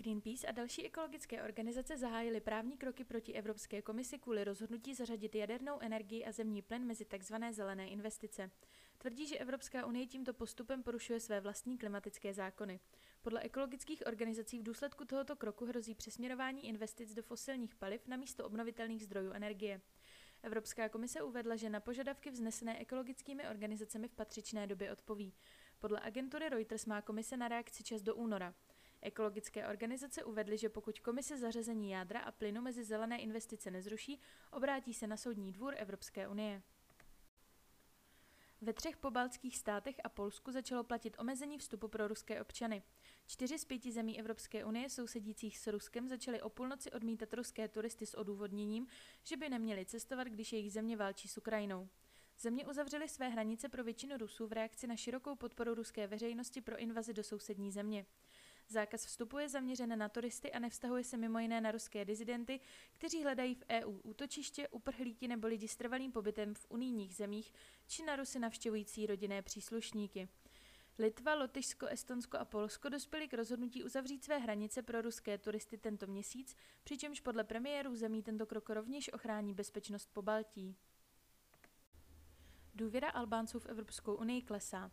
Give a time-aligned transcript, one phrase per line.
[0.00, 5.80] Greenpeace a další ekologické organizace zahájily právní kroky proti Evropské komisi kvůli rozhodnutí zařadit jadernou
[5.80, 7.34] energii a zemní plyn mezi tzv.
[7.50, 8.50] zelené investice.
[8.98, 12.80] Tvrdí, že Evropská unie tímto postupem porušuje své vlastní klimatické zákony.
[13.22, 18.46] Podle ekologických organizací v důsledku tohoto kroku hrozí přesměrování investic do fosilních paliv na místo
[18.46, 19.80] obnovitelných zdrojů energie.
[20.42, 25.34] Evropská komise uvedla, že na požadavky vznesené ekologickými organizacemi v patřičné době odpoví.
[25.78, 28.54] Podle agentury Reuters má komise na reakci čas do února.
[29.02, 34.20] Ekologické organizace uvedly, že pokud komise zařazení jádra a plynu mezi zelené investice nezruší,
[34.52, 36.62] obrátí se na Soudní dvůr Evropské unie.
[38.62, 42.82] Ve třech pobaltských státech a Polsku začalo platit omezení vstupu pro ruské občany.
[43.26, 48.06] Čtyři z pěti zemí Evropské unie sousedících s Ruskem začaly o půlnoci odmítat ruské turisty
[48.06, 48.86] s odůvodněním,
[49.24, 51.88] že by neměli cestovat, když jejich země válčí s Ukrajinou.
[52.38, 56.76] Země uzavřely své hranice pro většinu Rusů v reakci na širokou podporu ruské veřejnosti pro
[56.76, 58.06] invazi do sousední země.
[58.72, 62.60] Zákaz vstupu je zaměřen na turisty a nevztahuje se mimo jiné na ruské dizidenty,
[62.92, 67.52] kteří hledají v EU útočiště, uprchlíky nebo lidi s trvalým pobytem v unijních zemích,
[67.86, 70.28] či na Rusy navštěvující rodinné příslušníky.
[70.98, 76.06] Litva, Lotyšsko, Estonsko a Polsko dospěli k rozhodnutí uzavřít své hranice pro ruské turisty tento
[76.06, 80.76] měsíc, přičemž podle premiérů zemí tento krok rovněž ochrání bezpečnost po Baltí.
[82.74, 84.90] Důvěra Albánců v Evropskou unii klesá.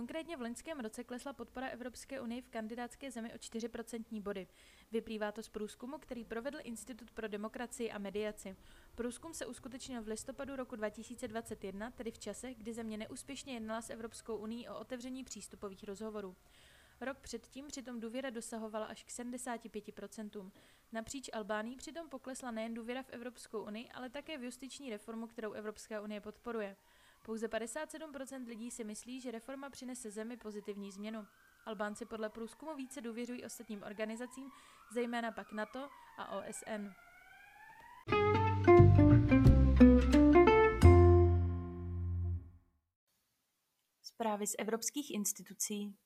[0.00, 4.46] Konkrétně v loňském roce klesla podpora Evropské unie v kandidátské zemi o 4% body.
[4.92, 8.56] Vyplývá to z průzkumu, který provedl Institut pro demokracii a mediaci.
[8.94, 13.90] Průzkum se uskutečnil v listopadu roku 2021, tedy v čase, kdy země neúspěšně jednala s
[13.90, 16.36] Evropskou unii o otevření přístupových rozhovorů.
[17.00, 20.50] Rok předtím přitom důvěra dosahovala až k 75%.
[20.92, 25.52] Napříč Albánií přitom poklesla nejen důvěra v Evropskou unii, ale také v justiční reformu, kterou
[25.52, 26.76] Evropská unie podporuje.
[27.30, 31.26] Pouze 57% lidí si myslí, že reforma přinese zemi pozitivní změnu.
[31.64, 34.50] Albánci podle průzkumu více důvěřují ostatním organizacím,
[34.92, 36.88] zejména pak NATO a OSN.
[44.02, 45.96] Zprávy z evropských institucí.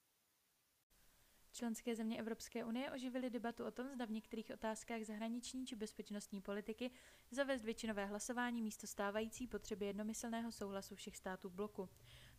[1.54, 6.40] Členské země Evropské unie oživily debatu o tom, zda v některých otázkách zahraniční či bezpečnostní
[6.40, 6.90] politiky
[7.30, 11.88] zavést většinové hlasování místo stávající potřeby jednomyslného souhlasu všech států bloku.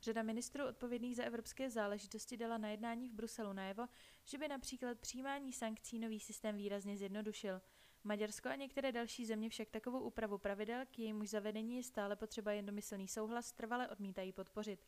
[0.02, 3.88] Řada ministrů odpovědných za evropské záležitosti dala na jednání v Bruselu najevo,
[4.26, 7.62] že by například přijímání sankcí nový systém výrazně zjednodušil.
[8.04, 12.52] Maďarsko a některé další země však takovou úpravu pravidel, k jejímuž zavedení je stále potřeba
[12.52, 14.80] jednomyslný souhlas, trvale odmítají podpořit.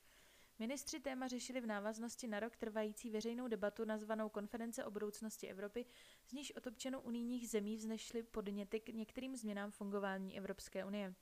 [0.60, 5.86] Ministři téma řešili v návaznosti na rok trvající veřejnou debatu nazvanou Konference o budoucnosti Evropy,
[6.28, 11.14] z níž od občanů unijních zemí vznešly podněty k některým změnám fungování Evropské unie.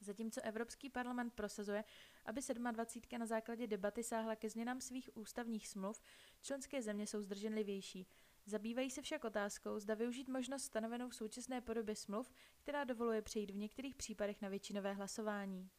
[0.00, 1.84] Zatímco Evropský parlament prosazuje,
[2.24, 2.40] aby
[2.72, 3.18] 27.
[3.20, 6.00] na základě debaty sáhla ke změnám svých ústavních smluv,
[6.42, 8.06] členské země jsou zdrženlivější.
[8.46, 13.50] Zabývají se však otázkou, zda využít možnost stanovenou v současné podobě smluv, která dovoluje přejít
[13.50, 15.70] v některých případech na většinové hlasování.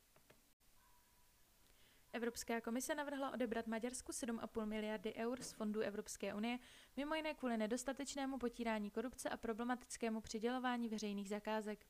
[2.16, 6.60] Evropská komise navrhla odebrat Maďarsku 7,5 miliardy eur z fondů Evropské unie,
[6.98, 11.86] mimo jiné kvůli nedostatečnému potírání korupce a problematickému přidělování veřejných zakázek.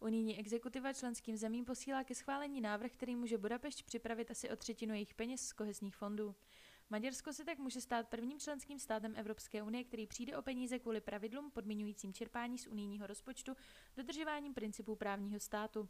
[0.00, 4.94] Unijní exekutiva členským zemím posílá ke schválení návrh, který může Budapešť připravit asi o třetinu
[4.94, 6.34] jejich peněz z kohezních fondů.
[6.90, 11.00] Maďarsko se tak může stát prvním členským státem Evropské unie, který přijde o peníze kvůli
[11.00, 13.56] pravidlům podmiňujícím čerpání z unijního rozpočtu
[13.96, 15.88] dodržováním principů právního státu.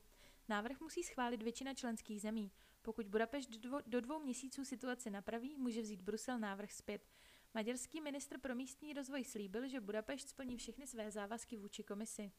[0.49, 2.51] Návrh musí schválit většina členských zemí.
[2.83, 3.51] Pokud Budapešť
[3.87, 7.09] do dvou měsíců situaci napraví, může vzít Brusel návrh zpět.
[7.55, 12.33] Maďarský ministr pro místní rozvoj slíbil, že Budapešť splní všechny své závazky vůči komisi.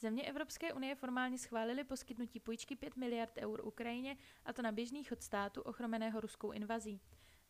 [0.00, 5.04] Země Evropské unie formálně schválili poskytnutí půjčky 5 miliard eur Ukrajině, a to na běžný
[5.04, 7.00] chod státu ochromeného ruskou invazí.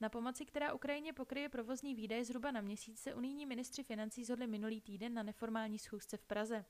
[0.01, 4.47] Na pomoci, která Ukrajině pokryje provozní výdaje zhruba na měsíc, se unijní ministři financí zhodli
[4.47, 6.65] minulý týden na neformální schůzce v Praze.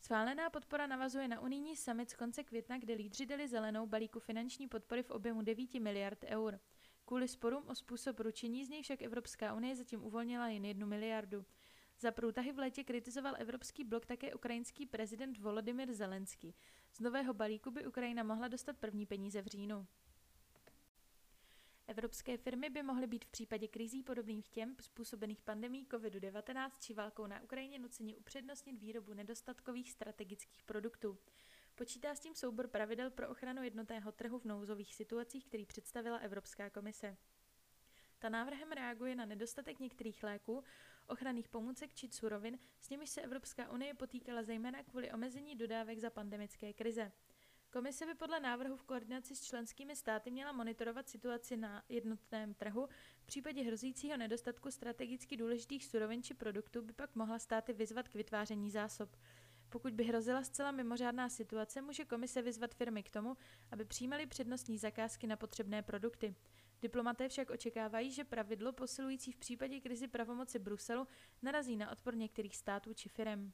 [0.00, 4.68] Schválená podpora navazuje na unijní summit z konce května, kde lídři dali zelenou balíku finanční
[4.68, 6.60] podpory v objemu 9 miliard eur.
[7.04, 11.44] Kvůli sporům o způsob ručení z něj však Evropská unie zatím uvolnila jen jednu miliardu.
[12.00, 16.54] Za průtahy v létě kritizoval Evropský blok také ukrajinský prezident Volodymyr Zelenský.
[16.92, 19.86] Z nového balíku by Ukrajina mohla dostat první peníze v říjnu.
[21.88, 27.26] Evropské firmy by mohly být v případě krizí podobných těm způsobených pandemí COVID-19 či válkou
[27.26, 31.18] na Ukrajině nuceni upřednostnit výrobu nedostatkových strategických produktů.
[31.74, 36.70] Počítá s tím soubor pravidel pro ochranu jednotného trhu v nouzových situacích, který představila Evropská
[36.70, 37.16] komise.
[38.18, 40.64] Ta návrhem reaguje na nedostatek některých léků,
[41.06, 46.10] ochranných pomůcek či surovin, s nimiž se Evropská unie potýkala zejména kvůli omezení dodávek za
[46.10, 47.12] pandemické krize.
[47.76, 52.88] Komise by podle návrhu v koordinaci s členskými státy měla monitorovat situaci na jednotném trhu.
[53.20, 58.14] V případě hrozícího nedostatku strategicky důležitých surovin či produktů by pak mohla státy vyzvat k
[58.14, 59.16] vytváření zásob.
[59.68, 63.36] Pokud by hrozila zcela mimořádná situace, může komise vyzvat firmy k tomu,
[63.70, 66.34] aby přijímaly přednostní zakázky na potřebné produkty.
[66.82, 71.06] Diplomaté však očekávají, že pravidlo posilující v případě krizi pravomoci Bruselu
[71.42, 73.52] narazí na odpor některých států či firm.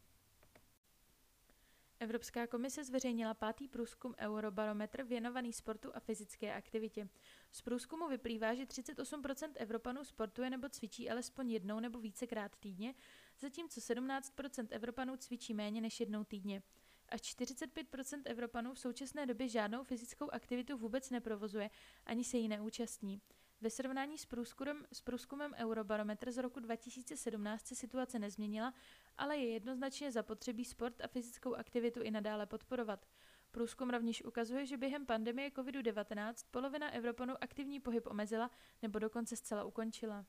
[2.02, 7.08] Evropská komise zveřejnila pátý průzkum Eurobarometr věnovaný sportu a fyzické aktivitě.
[7.52, 12.94] Z průzkumu vyplývá, že 38% Evropanů sportuje nebo cvičí alespoň jednou nebo vícekrát týdně,
[13.38, 16.62] zatímco 17% Evropanů cvičí méně než jednou týdně.
[17.08, 21.70] Až 45% Evropanů v současné době žádnou fyzickou aktivitu vůbec neprovozuje,
[22.06, 23.20] ani se jí neúčastní.
[23.62, 28.74] Ve srovnání s průzkumem, s průzkumem Eurobarometr z roku 2017 se situace nezměnila,
[29.18, 33.06] ale je jednoznačně zapotřebí sport a fyzickou aktivitu i nadále podporovat.
[33.50, 38.50] Průzkum rovněž ukazuje, že během pandemie COVID-19 polovina Evropanů aktivní pohyb omezila
[38.82, 40.24] nebo dokonce zcela ukončila.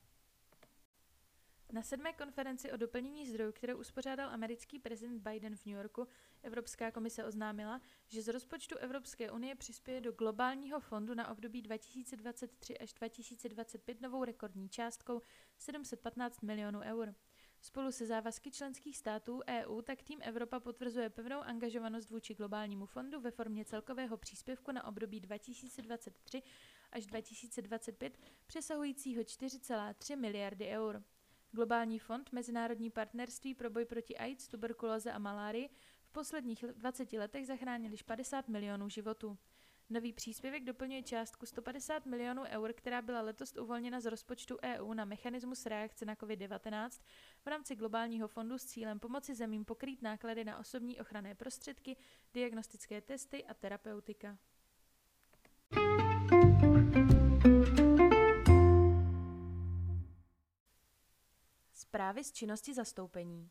[1.74, 6.08] Na sedmé konferenci o doplnění zdrojů, kterou uspořádal americký prezident Biden v New Yorku,
[6.42, 12.78] Evropská komise oznámila, že z rozpočtu Evropské unie přispěje do globálního fondu na období 2023
[12.78, 15.22] až 2025 novou rekordní částkou
[15.58, 17.14] 715 milionů eur.
[17.60, 23.20] Spolu se závazky členských států EU tak tým Evropa potvrzuje pevnou angažovanost vůči globálnímu fondu
[23.20, 26.42] ve formě celkového příspěvku na období 2023
[26.92, 31.02] až 2025 přesahujícího 4,3 miliardy eur.
[31.54, 35.68] Globální fond Mezinárodní partnerství pro boj proti AIDS, tuberkulóze a malárii
[36.04, 39.38] v posledních 20 letech zachránil již 50 milionů životů.
[39.90, 45.04] Nový příspěvek doplňuje částku 150 milionů eur, která byla letos uvolněna z rozpočtu EU na
[45.04, 46.90] mechanismus reakce na COVID-19
[47.44, 51.96] v rámci globálního fondu s cílem pomoci zemím pokrýt náklady na osobní ochranné prostředky,
[52.32, 54.38] diagnostické testy a terapeutika.
[61.94, 63.50] Zprávy z činnosti zastoupení.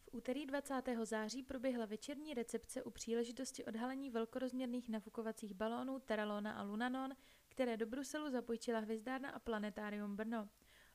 [0.00, 0.82] V úterý 20.
[1.02, 7.12] září proběhla večerní recepce u příležitosti odhalení velkorozměrných nafukovacích balónů Teralona a Lunanon,
[7.48, 10.48] které do Bruselu zapojčila hvězdárna a planetárium Brno.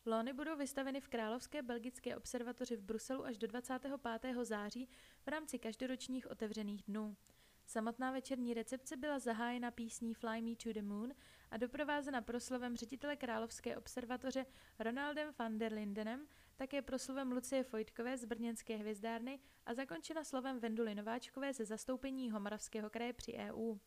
[0.06, 4.36] Lóny budou vystaveny v Královské belgické observatoři v Bruselu až do 25.
[4.44, 4.90] září
[5.26, 7.18] v rámci každoročních otevřených dnů.
[7.66, 11.14] Samotná večerní recepce byla zahájena písní Fly Me to the Moon
[11.54, 14.46] a doprovázena proslovem ředitele Královské observatoře
[14.80, 20.96] Ronaldem van der Lindenem, také proslovem Lucie Fojtkové z Brněnské hvězdárny a zakončena slovem Venduly
[20.96, 23.78] Nováčkové ze zastoupení Homoravského kraje při EU.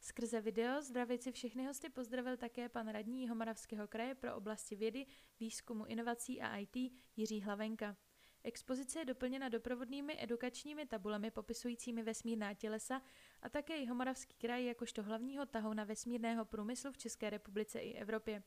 [0.00, 5.06] Skrze video zdravici všechny hosty pozdravil také pan radní Homoravského kraje pro oblasti vědy,
[5.40, 6.76] výzkumu, inovací a IT
[7.16, 7.96] Jiří Hlavenka.
[8.44, 13.02] Expozice je doplněna doprovodnými edukačními tabulemi popisujícími vesmírná tělesa
[13.42, 18.42] a také Homoravský kraj jakožto hlavního tahouna vesmírného průmyslu v České republice i Evropě.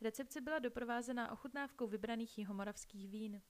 [0.00, 3.42] Recepce byla doprovázena ochutnávkou vybraných jihomoravských vín.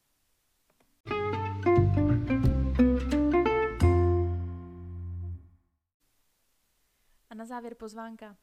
[7.31, 8.37] A na závěr pozvánka.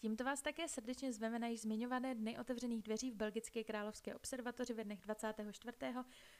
[0.00, 4.74] Tímto vás také srdečně zveme na již zmiňované dny otevřených dveří v Belgické královské observatoři
[4.74, 5.72] ve dnech 24.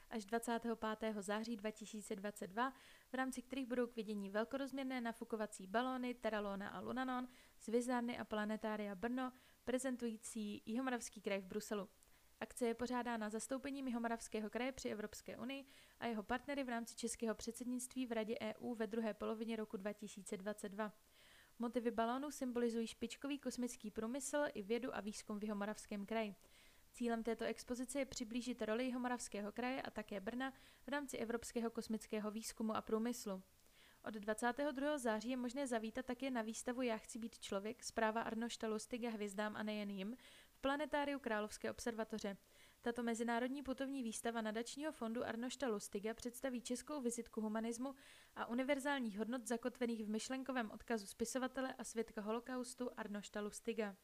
[0.09, 1.15] až 25.
[1.19, 2.73] září 2022,
[3.09, 7.27] v rámci kterých budou k vidění velkorozměrné nafukovací balóny Teralona a Lunanon
[7.59, 9.31] z Vizárny a Planetária Brno,
[9.63, 11.89] prezentující Jihomoravský kraj v Bruselu.
[12.39, 15.65] Akce je pořádána zastoupením Jihomoravského kraje při Evropské unii
[15.99, 20.93] a jeho partnery v rámci českého předsednictví v Radě EU ve druhé polovině roku 2022.
[21.61, 26.35] Motivy balónů symbolizují špičkový kosmický průmysl i vědu a výzkum v Jihomoravském kraji.
[26.91, 30.53] Cílem této expozice je přiblížit roli Jihomoravského kraje a také Brna
[30.85, 33.43] v rámci evropského kosmického výzkumu a průmyslu.
[34.03, 34.97] Od 22.
[34.97, 39.55] září je možné zavítat také na výstavu Já chci být člověk, zpráva Arnošta Lustiga hvězdám
[39.55, 40.17] a nejen jim,
[40.49, 42.37] v planetáriu Královské observatoře.
[42.81, 47.95] Tato mezinárodní putovní výstava nadačního fondu Arnošta Lustiga představí českou vizitku humanismu
[48.35, 53.95] a univerzálních hodnot zakotvených v myšlenkovém odkazu spisovatele a svědka holokaustu Arnošta Lustiga.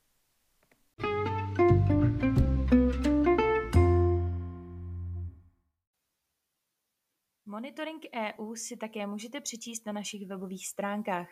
[7.46, 11.30] Monitoring EU si také můžete přečíst na našich webových stránkách